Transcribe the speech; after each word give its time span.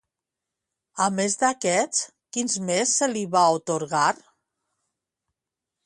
A 1.07 1.09
més 1.17 1.35
d'aquest, 1.41 2.01
quins 2.37 2.57
més 2.71 2.95
se 3.03 3.11
li 3.13 3.25
va 3.37 3.45
atorgar? 3.61 4.11